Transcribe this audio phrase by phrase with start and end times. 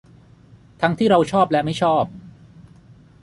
[0.81, 2.03] ทั้งที่เราชอบและไม่ชอบ